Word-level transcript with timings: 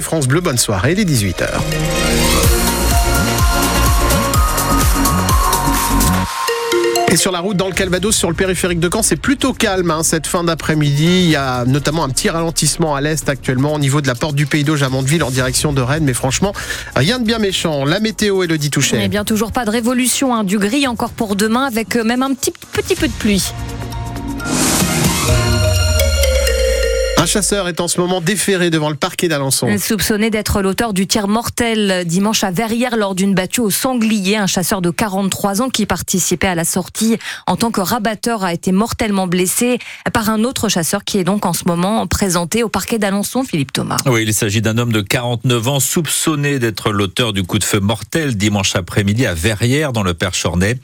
France 0.00 0.26
Bleu, 0.26 0.40
bonne 0.40 0.56
soirée, 0.56 0.92
il 0.92 1.00
est 1.00 1.04
18h. 1.04 1.48
Et 7.10 7.16
sur 7.16 7.30
la 7.30 7.40
route 7.40 7.58
dans 7.58 7.66
le 7.66 7.74
Calvados, 7.74 8.16
sur 8.16 8.30
le 8.30 8.34
périphérique 8.34 8.80
de 8.80 8.88
Caen, 8.90 9.02
c'est 9.02 9.16
plutôt 9.16 9.52
calme 9.52 9.90
hein, 9.90 10.02
cette 10.02 10.26
fin 10.26 10.44
d'après-midi. 10.44 11.24
Il 11.24 11.28
y 11.28 11.36
a 11.36 11.66
notamment 11.66 12.04
un 12.04 12.08
petit 12.08 12.30
ralentissement 12.30 12.94
à 12.94 13.02
l'est 13.02 13.28
actuellement 13.28 13.74
au 13.74 13.78
niveau 13.78 14.00
de 14.00 14.06
la 14.06 14.14
porte 14.14 14.34
du 14.34 14.46
Pays 14.46 14.64
d'Auge 14.64 14.82
à 14.82 14.88
Mondeville 14.88 15.22
en 15.22 15.30
direction 15.30 15.74
de 15.74 15.82
Rennes. 15.82 16.04
Mais 16.04 16.14
franchement, 16.14 16.54
rien 16.96 17.18
de 17.18 17.26
bien 17.26 17.38
méchant. 17.38 17.84
La 17.84 18.00
météo, 18.00 18.44
Elodie 18.44 18.70
Touché. 18.70 18.98
Eh 18.98 19.08
bien, 19.08 19.26
toujours 19.26 19.52
pas 19.52 19.66
de 19.66 19.70
révolution. 19.70 20.34
Hein. 20.34 20.44
Du 20.44 20.56
gris 20.56 20.86
encore 20.86 21.10
pour 21.10 21.36
demain 21.36 21.66
avec 21.66 21.96
même 21.96 22.22
un 22.22 22.32
petit, 22.32 22.54
petit 22.72 22.94
peu 22.94 23.08
de 23.08 23.12
pluie. 23.12 23.52
Un 27.22 27.26
chasseur 27.26 27.68
est 27.68 27.80
en 27.80 27.86
ce 27.86 28.00
moment 28.00 28.20
déféré 28.20 28.68
devant 28.68 28.90
le 28.90 28.96
parquet 28.96 29.28
d'Alençon. 29.28 29.68
Soupçonné 29.78 30.28
d'être 30.28 30.60
l'auteur 30.60 30.92
du 30.92 31.06
tir 31.06 31.28
mortel 31.28 32.04
dimanche 32.04 32.42
à 32.42 32.50
Verrières 32.50 32.96
lors 32.96 33.14
d'une 33.14 33.32
battue 33.32 33.60
au 33.60 33.70
sanglier, 33.70 34.34
un 34.34 34.48
chasseur 34.48 34.82
de 34.82 34.90
43 34.90 35.62
ans 35.62 35.68
qui 35.68 35.86
participait 35.86 36.48
à 36.48 36.56
la 36.56 36.64
sortie 36.64 37.18
en 37.46 37.54
tant 37.54 37.70
que 37.70 37.80
rabatteur 37.80 38.42
a 38.42 38.52
été 38.52 38.72
mortellement 38.72 39.28
blessé 39.28 39.78
par 40.12 40.30
un 40.30 40.42
autre 40.42 40.68
chasseur 40.68 41.04
qui 41.04 41.18
est 41.18 41.22
donc 41.22 41.46
en 41.46 41.52
ce 41.52 41.62
moment 41.64 42.08
présenté 42.08 42.64
au 42.64 42.68
parquet 42.68 42.98
d'Alençon, 42.98 43.44
Philippe 43.44 43.72
Thomas. 43.72 43.98
Oui, 44.06 44.24
il 44.26 44.34
s'agit 44.34 44.60
d'un 44.60 44.76
homme 44.76 44.90
de 44.90 45.00
49 45.00 45.68
ans 45.68 45.78
soupçonné 45.78 46.58
d'être 46.58 46.90
l'auteur 46.90 47.32
du 47.32 47.44
coup 47.44 47.60
de 47.60 47.64
feu 47.64 47.78
mortel 47.78 48.36
dimanche 48.36 48.74
après-midi 48.74 49.26
à 49.26 49.34
Verrières 49.34 49.92
dans 49.92 50.02
le 50.02 50.14
Perchornay. 50.14 50.76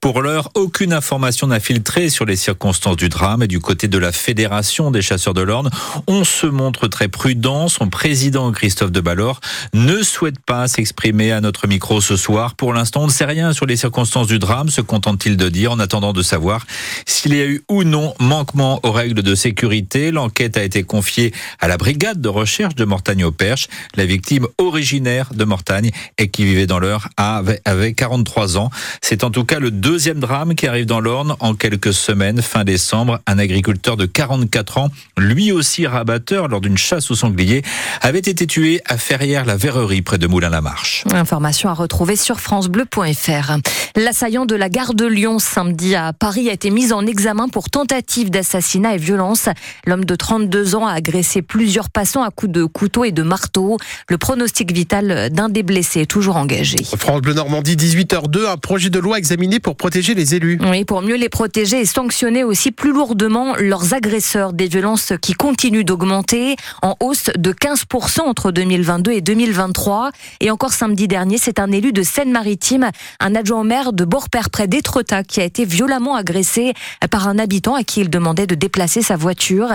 Pour 0.00 0.22
l'heure, 0.22 0.48
aucune 0.54 0.94
information 0.94 1.48
n'a 1.48 1.60
filtré 1.60 2.08
sur 2.08 2.24
les 2.24 2.36
circonstances 2.36 2.96
du 2.96 3.10
drame 3.10 3.42
et 3.42 3.46
du 3.46 3.60
côté 3.60 3.88
de 3.88 3.98
la 3.98 4.10
Fédération 4.10 4.90
des 4.90 5.02
chasseurs 5.02 5.34
de 5.34 5.42
l'Orne, 5.42 5.68
on 6.06 6.24
se 6.24 6.46
montre 6.46 6.88
très 6.88 7.08
prudent. 7.08 7.68
Son 7.68 7.88
président, 7.88 8.50
Christophe 8.52 8.92
de 8.92 9.00
Ballor, 9.00 9.40
ne 9.74 10.02
souhaite 10.02 10.40
pas 10.40 10.68
s'exprimer 10.68 11.32
à 11.32 11.40
notre 11.40 11.66
micro 11.66 12.00
ce 12.00 12.16
soir. 12.16 12.54
Pour 12.54 12.72
l'instant, 12.72 13.02
on 13.02 13.06
ne 13.06 13.12
sait 13.12 13.24
rien 13.24 13.52
sur 13.52 13.66
les 13.66 13.76
circonstances 13.76 14.26
du 14.26 14.38
drame, 14.38 14.68
se 14.68 14.80
contente-t-il 14.80 15.36
de 15.36 15.48
dire, 15.48 15.72
en 15.72 15.78
attendant 15.78 16.12
de 16.12 16.22
savoir 16.22 16.66
s'il 17.06 17.34
y 17.34 17.40
a 17.40 17.46
eu 17.46 17.62
ou 17.68 17.84
non 17.84 18.14
manquement 18.20 18.80
aux 18.82 18.92
règles 18.92 19.22
de 19.22 19.34
sécurité. 19.34 20.10
L'enquête 20.10 20.56
a 20.56 20.62
été 20.62 20.82
confiée 20.82 21.32
à 21.60 21.68
la 21.68 21.76
brigade 21.76 22.20
de 22.20 22.28
recherche 22.28 22.74
de 22.74 22.84
Mortagne 22.84 23.24
au 23.24 23.32
Perche. 23.32 23.68
La 23.96 24.04
victime 24.04 24.46
originaire 24.58 25.32
de 25.34 25.44
Mortagne 25.44 25.90
et 26.18 26.28
qui 26.28 26.44
vivait 26.44 26.66
dans 26.66 26.78
l'heure 26.78 27.08
avait 27.16 27.94
43 27.94 28.58
ans. 28.58 28.70
C'est 29.00 29.24
en 29.24 29.30
tout 29.30 29.44
cas 29.44 29.58
le 29.58 29.70
deuxième 29.70 30.20
drame 30.20 30.54
qui 30.54 30.66
arrive 30.66 30.86
dans 30.86 31.00
l'Orne 31.00 31.36
en 31.40 31.54
quelques 31.54 31.94
semaines, 31.94 32.42
fin 32.42 32.64
décembre. 32.64 33.20
Un 33.26 33.38
agriculteur 33.38 33.96
de 33.96 34.06
44 34.06 34.78
ans, 34.78 34.90
lui 35.16 35.52
aussi 35.52 35.71
rabatteur 35.80 36.48
lors 36.48 36.60
d'une 36.60 36.78
chasse 36.78 37.10
au 37.10 37.14
sanglier, 37.14 37.62
avait 38.00 38.18
été 38.18 38.46
tué 38.46 38.80
à 38.86 38.96
Ferrières-la-Verrerie 38.96 40.02
près 40.02 40.18
de 40.18 40.26
Moulins-la-Marche. 40.26 41.04
Information 41.12 41.68
à 41.68 41.74
retrouver 41.74 42.16
sur 42.16 42.40
francebleu.fr. 42.40 43.58
L'assaillant 43.96 44.46
de 44.46 44.54
la 44.54 44.68
gare 44.68 44.94
de 44.94 45.06
Lyon 45.06 45.38
samedi 45.38 45.94
à 45.94 46.12
Paris 46.12 46.48
a 46.48 46.52
été 46.52 46.70
mis 46.70 46.92
en 46.92 47.06
examen 47.06 47.48
pour 47.48 47.70
tentative 47.70 48.30
d'assassinat 48.30 48.94
et 48.94 48.98
violence. 48.98 49.48
L'homme 49.86 50.04
de 50.04 50.14
32 50.14 50.74
ans 50.74 50.86
a 50.86 50.92
agressé 50.92 51.42
plusieurs 51.42 51.90
passants 51.90 52.22
à 52.22 52.30
coups 52.30 52.52
de 52.52 52.64
couteau 52.64 53.04
et 53.04 53.12
de 53.12 53.22
marteau. 53.22 53.78
Le 54.08 54.18
pronostic 54.18 54.72
vital 54.72 55.30
d'un 55.30 55.48
des 55.48 55.62
blessés 55.62 56.00
est 56.00 56.06
toujours 56.06 56.36
engagé. 56.36 56.76
France 56.96 57.20
Bleu 57.20 57.34
Normandie, 57.34 57.76
18h02, 57.76 58.48
un 58.48 58.56
projet 58.56 58.90
de 58.90 58.98
loi 58.98 59.18
examiné 59.18 59.60
pour 59.60 59.76
protéger 59.76 60.14
les 60.14 60.34
élus. 60.34 60.58
Oui, 60.62 60.84
pour 60.84 61.02
mieux 61.02 61.16
les 61.16 61.28
protéger 61.28 61.80
et 61.80 61.86
sanctionner 61.86 62.44
aussi 62.44 62.72
plus 62.72 62.92
lourdement 62.92 63.54
leurs 63.56 63.94
agresseurs. 63.94 64.52
Des 64.52 64.68
violences 64.68 65.12
qui 65.20 65.34
continuent 65.34 65.61
d'augmenter, 65.70 66.56
en 66.82 66.96
hausse 67.00 67.30
de 67.36 67.52
15% 67.52 68.22
entre 68.22 68.50
2022 68.50 69.12
et 69.12 69.20
2023. 69.20 70.10
Et 70.40 70.50
encore 70.50 70.72
samedi 70.72 71.06
dernier, 71.06 71.38
c'est 71.38 71.60
un 71.60 71.70
élu 71.70 71.92
de 71.92 72.02
Seine-Maritime, 72.02 72.90
un 73.20 73.34
adjoint 73.34 73.60
au 73.60 73.64
maire 73.64 73.92
de 73.92 74.04
Borpère 74.04 74.50
près 74.50 74.66
d'Étretat, 74.66 75.22
qui 75.22 75.40
a 75.40 75.44
été 75.44 75.64
violemment 75.64 76.16
agressé 76.16 76.74
par 77.10 77.28
un 77.28 77.38
habitant 77.38 77.74
à 77.74 77.84
qui 77.84 78.00
il 78.00 78.10
demandait 78.10 78.46
de 78.46 78.54
déplacer 78.56 79.02
sa 79.02 79.16
voiture. 79.16 79.68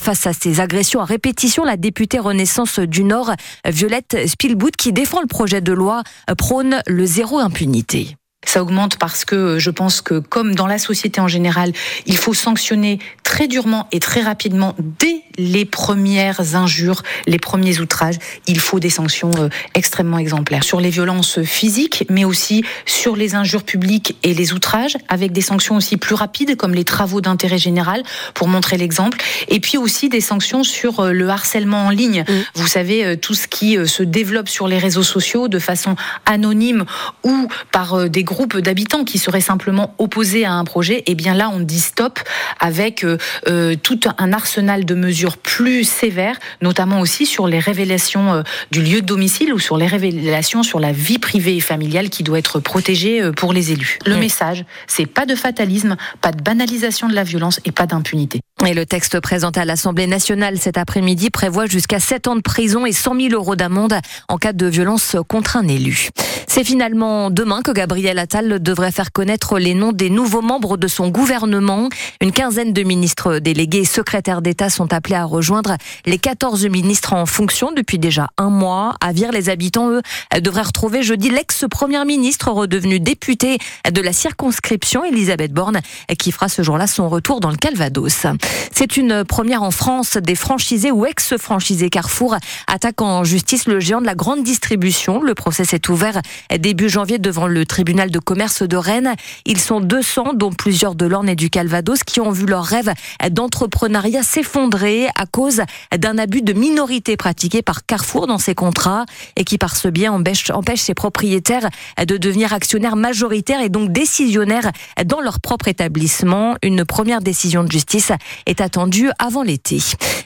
Face 0.00 0.26
à 0.26 0.32
ces 0.32 0.60
agressions 0.60 1.00
à 1.00 1.04
répétition, 1.04 1.64
la 1.64 1.76
députée 1.76 2.20
Renaissance 2.20 2.78
du 2.78 3.02
Nord, 3.02 3.32
Violette 3.66 4.28
Spielbout, 4.28 4.76
qui 4.78 4.92
défend 4.92 5.20
le 5.20 5.26
projet 5.26 5.60
de 5.60 5.72
loi, 5.72 6.02
prône 6.38 6.82
le 6.86 7.04
zéro 7.04 7.38
impunité. 7.38 8.16
Ça 8.52 8.62
augmente 8.62 8.98
parce 8.98 9.24
que 9.24 9.58
je 9.58 9.70
pense 9.70 10.02
que, 10.02 10.18
comme 10.18 10.54
dans 10.54 10.66
la 10.66 10.76
société 10.76 11.22
en 11.22 11.26
général, 11.26 11.72
il 12.04 12.18
faut 12.18 12.34
sanctionner 12.34 12.98
très 13.22 13.48
durement 13.48 13.88
et 13.92 13.98
très 13.98 14.20
rapidement 14.20 14.76
dès 14.98 15.22
les 15.38 15.64
premières 15.64 16.54
injures, 16.54 17.02
les 17.26 17.38
premiers 17.38 17.80
outrages. 17.80 18.16
Il 18.46 18.60
faut 18.60 18.78
des 18.78 18.90
sanctions 18.90 19.30
euh, 19.38 19.48
extrêmement 19.72 20.18
exemplaires 20.18 20.64
sur 20.64 20.82
les 20.82 20.90
violences 20.90 21.40
physiques, 21.40 22.04
mais 22.10 22.26
aussi 22.26 22.62
sur 22.84 23.16
les 23.16 23.34
injures 23.34 23.62
publiques 23.62 24.18
et 24.22 24.34
les 24.34 24.52
outrages, 24.52 24.98
avec 25.08 25.32
des 25.32 25.40
sanctions 25.40 25.76
aussi 25.76 25.96
plus 25.96 26.14
rapides, 26.14 26.54
comme 26.58 26.74
les 26.74 26.84
travaux 26.84 27.22
d'intérêt 27.22 27.56
général, 27.56 28.02
pour 28.34 28.48
montrer 28.48 28.76
l'exemple. 28.76 29.16
Et 29.48 29.60
puis 29.60 29.78
aussi 29.78 30.10
des 30.10 30.20
sanctions 30.20 30.62
sur 30.62 31.00
euh, 31.00 31.12
le 31.12 31.26
harcèlement 31.30 31.86
en 31.86 31.90
ligne. 31.90 32.22
Mmh. 32.28 32.32
Vous 32.56 32.66
savez, 32.66 33.02
euh, 33.02 33.16
tout 33.16 33.32
ce 33.32 33.48
qui 33.48 33.78
se 33.86 34.02
développe 34.02 34.50
sur 34.50 34.68
les 34.68 34.76
réseaux 34.76 35.02
sociaux 35.02 35.48
de 35.48 35.58
façon 35.58 35.96
anonyme 36.26 36.84
ou 37.24 37.48
par 37.70 38.10
des 38.10 38.24
groupes 38.24 38.41
d'habitants 38.46 39.04
qui 39.04 39.18
seraient 39.18 39.40
simplement 39.40 39.94
opposés 39.98 40.44
à 40.44 40.52
un 40.52 40.64
projet. 40.64 40.98
Et 40.98 41.12
eh 41.12 41.14
bien 41.14 41.34
là, 41.34 41.50
on 41.50 41.60
dit 41.60 41.80
stop 41.80 42.18
avec 42.60 43.04
euh, 43.04 43.76
tout 43.82 44.00
un 44.18 44.32
arsenal 44.32 44.84
de 44.84 44.94
mesures 44.94 45.36
plus 45.36 45.84
sévères, 45.84 46.38
notamment 46.60 47.00
aussi 47.00 47.26
sur 47.26 47.46
les 47.46 47.58
révélations 47.58 48.32
euh, 48.34 48.42
du 48.70 48.82
lieu 48.82 49.00
de 49.00 49.06
domicile 49.06 49.52
ou 49.52 49.58
sur 49.58 49.76
les 49.76 49.86
révélations 49.86 50.62
sur 50.62 50.80
la 50.80 50.92
vie 50.92 51.18
privée 51.18 51.56
et 51.56 51.60
familiale 51.60 52.10
qui 52.10 52.22
doit 52.22 52.38
être 52.38 52.60
protégée 52.60 53.22
euh, 53.22 53.32
pour 53.32 53.52
les 53.52 53.72
élus. 53.72 53.98
Le 54.06 54.16
message, 54.16 54.64
c'est 54.86 55.06
pas 55.06 55.26
de 55.26 55.34
fatalisme, 55.34 55.96
pas 56.20 56.32
de 56.32 56.42
banalisation 56.42 57.08
de 57.08 57.14
la 57.14 57.24
violence 57.24 57.60
et 57.64 57.72
pas 57.72 57.86
d'impunité. 57.86 58.40
Et 58.66 58.74
le 58.74 58.86
texte 58.86 59.18
présenté 59.20 59.60
à 59.60 59.64
l'Assemblée 59.64 60.06
nationale 60.06 60.58
cet 60.58 60.78
après-midi 60.78 61.30
prévoit 61.30 61.66
jusqu'à 61.66 61.98
7 61.98 62.28
ans 62.28 62.36
de 62.36 62.40
prison 62.40 62.86
et 62.86 62.92
100 62.92 63.20
000 63.20 63.34
euros 63.34 63.56
d'amende 63.56 63.94
en 64.28 64.38
cas 64.38 64.52
de 64.52 64.66
violence 64.66 65.16
contre 65.28 65.56
un 65.56 65.66
élu. 65.66 66.10
C'est 66.54 66.64
finalement 66.64 67.30
demain 67.30 67.62
que 67.62 67.70
Gabriel 67.70 68.18
Attal 68.18 68.62
devrait 68.62 68.92
faire 68.92 69.10
connaître 69.10 69.58
les 69.58 69.72
noms 69.72 69.92
des 69.92 70.10
nouveaux 70.10 70.42
membres 70.42 70.76
de 70.76 70.86
son 70.86 71.08
gouvernement. 71.08 71.88
Une 72.20 72.30
quinzaine 72.30 72.74
de 72.74 72.82
ministres 72.82 73.38
délégués 73.38 73.78
et 73.78 73.84
secrétaires 73.86 74.42
d'État 74.42 74.68
sont 74.68 74.92
appelés 74.92 75.14
à 75.14 75.24
rejoindre 75.24 75.78
les 76.04 76.18
14 76.18 76.66
ministres 76.66 77.14
en 77.14 77.24
fonction 77.24 77.72
depuis 77.72 77.98
déjà 77.98 78.28
un 78.36 78.50
mois. 78.50 78.96
À 79.00 79.12
Vire, 79.14 79.32
les 79.32 79.48
habitants, 79.48 79.92
eux, 79.92 80.02
devraient 80.42 80.60
retrouver 80.60 81.02
jeudi 81.02 81.30
l'ex-première 81.30 82.04
ministre 82.04 82.50
redevenu 82.50 83.00
député 83.00 83.56
de 83.90 84.02
la 84.02 84.12
circonscription, 84.12 85.04
Elisabeth 85.04 85.54
Borne, 85.54 85.80
qui 86.18 86.32
fera 86.32 86.50
ce 86.50 86.60
jour-là 86.60 86.86
son 86.86 87.08
retour 87.08 87.40
dans 87.40 87.50
le 87.50 87.56
Calvados. 87.56 88.26
C'est 88.72 88.98
une 88.98 89.24
première 89.24 89.62
en 89.62 89.70
France. 89.70 90.18
Des 90.18 90.34
franchisés 90.34 90.90
ou 90.90 91.06
ex-franchisés 91.06 91.88
Carrefour 91.88 92.36
attaquent 92.66 93.00
en 93.00 93.24
justice 93.24 93.66
le 93.68 93.80
géant 93.80 94.02
de 94.02 94.06
la 94.06 94.14
grande 94.14 94.42
distribution. 94.42 95.22
Le 95.22 95.34
procès 95.34 95.64
s'est 95.64 95.88
ouvert 95.88 96.20
début 96.58 96.88
janvier 96.88 97.18
devant 97.18 97.46
le 97.46 97.66
tribunal 97.66 98.10
de 98.10 98.18
commerce 98.18 98.62
de 98.62 98.76
Rennes. 98.76 99.14
Ils 99.46 99.60
sont 99.60 99.80
200, 99.80 100.34
dont 100.34 100.52
plusieurs 100.52 100.94
de 100.94 101.06
l'Orne 101.06 101.28
et 101.28 101.36
du 101.36 101.50
Calvados, 101.50 102.02
qui 102.04 102.20
ont 102.20 102.30
vu 102.30 102.46
leur 102.46 102.64
rêve 102.64 102.92
d'entrepreneuriat 103.30 104.22
s'effondrer 104.22 105.08
à 105.16 105.26
cause 105.26 105.62
d'un 105.96 106.18
abus 106.18 106.42
de 106.42 106.52
minorité 106.52 107.16
pratiqué 107.16 107.62
par 107.62 107.86
Carrefour 107.86 108.26
dans 108.26 108.38
ses 108.38 108.54
contrats 108.54 109.04
et 109.36 109.44
qui, 109.44 109.58
par 109.58 109.76
ce 109.76 109.88
biais, 109.88 110.08
empêche, 110.08 110.50
empêche 110.50 110.80
ses 110.80 110.94
propriétaires 110.94 111.68
de 112.04 112.16
devenir 112.16 112.52
actionnaires 112.52 112.96
majoritaires 112.96 113.60
et 113.60 113.68
donc 113.68 113.92
décisionnaires 113.92 114.70
dans 115.04 115.20
leur 115.20 115.40
propre 115.40 115.68
établissement. 115.68 116.56
Une 116.62 116.84
première 116.84 117.20
décision 117.20 117.64
de 117.64 117.70
justice 117.70 118.12
est 118.46 118.60
attendue 118.60 119.10
avant 119.18 119.42
l'été. 119.42 119.78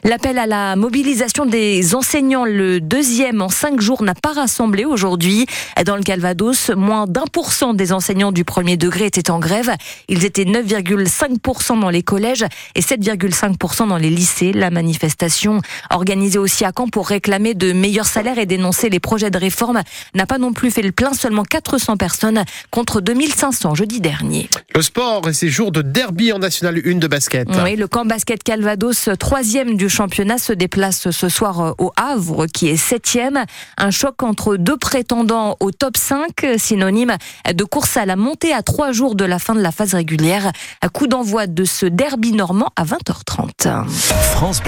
L'appel 0.04 0.38
à 0.38 0.46
la 0.46 0.76
mobilisation 0.76 1.46
des 1.46 1.94
enseignants, 1.94 2.44
le 2.44 2.80
deuxième 2.80 3.42
en 3.42 3.48
cinq 3.48 3.80
jours, 3.80 4.02
n'a 4.02 4.14
pas 4.14 4.32
rassemblé 4.32 4.84
aujourd'hui. 4.84 5.46
Dans 5.84 5.96
le 5.96 6.02
Calvados, 6.06 6.70
moins 6.70 7.08
d'un 7.08 7.24
pour 7.32 7.50
cent 7.50 7.74
des 7.74 7.92
enseignants 7.92 8.30
du 8.30 8.44
premier 8.44 8.76
degré 8.76 9.06
étaient 9.06 9.28
en 9.28 9.40
grève. 9.40 9.72
Ils 10.06 10.24
étaient 10.24 10.44
9,5% 10.44 11.80
dans 11.80 11.90
les 11.90 12.04
collèges 12.04 12.44
et 12.76 12.80
7,5% 12.80 13.88
dans 13.88 13.96
les 13.96 14.08
lycées. 14.08 14.52
La 14.52 14.70
manifestation, 14.70 15.62
organisée 15.90 16.38
aussi 16.38 16.64
à 16.64 16.70
Caen 16.70 16.86
pour 16.86 17.08
réclamer 17.08 17.54
de 17.54 17.72
meilleurs 17.72 18.06
salaires 18.06 18.38
et 18.38 18.46
dénoncer 18.46 18.88
les 18.88 19.00
projets 19.00 19.32
de 19.32 19.38
réforme, 19.38 19.82
n'a 20.14 20.26
pas 20.26 20.38
non 20.38 20.52
plus 20.52 20.70
fait 20.70 20.82
le 20.82 20.92
plein. 20.92 21.12
Seulement 21.12 21.42
400 21.42 21.96
personnes 21.96 22.44
contre 22.70 23.00
2500 23.00 23.74
jeudi 23.74 24.00
dernier. 24.00 24.48
Le 24.76 24.82
sport 24.82 25.28
et 25.28 25.32
ses 25.32 25.48
jours 25.48 25.72
de 25.72 25.82
derby 25.82 26.32
en 26.32 26.38
National 26.38 26.80
1 26.86 26.98
de 26.98 27.08
basket. 27.08 27.48
Oui, 27.64 27.74
le 27.74 27.88
camp 27.88 28.04
basket 28.04 28.44
Calvados, 28.44 29.08
troisième 29.18 29.76
du 29.76 29.88
championnat, 29.88 30.38
se 30.38 30.52
déplace 30.52 31.10
ce 31.10 31.28
soir 31.28 31.74
au 31.78 31.90
Havre, 31.96 32.46
qui 32.46 32.68
est 32.68 32.76
septième. 32.76 33.44
Un 33.76 33.90
choc 33.90 34.22
entre 34.22 34.56
deux 34.56 34.76
prétendants 34.76 35.56
au 35.58 35.72
top 35.72 35.95
5, 35.96 36.46
synonyme 36.58 37.16
de 37.52 37.64
course 37.64 37.96
à 37.96 38.06
la 38.06 38.16
montée 38.16 38.52
à 38.52 38.62
trois 38.62 38.92
jours 38.92 39.14
de 39.14 39.24
la 39.24 39.38
fin 39.38 39.54
de 39.54 39.60
la 39.60 39.72
phase 39.72 39.94
régulière. 39.94 40.52
Coup 40.92 41.06
d'envoi 41.06 41.46
de 41.46 41.64
ce 41.64 41.86
derby 41.86 42.32
normand 42.32 42.70
à 42.76 42.84
20h30. 42.84 43.88
France 43.88 44.60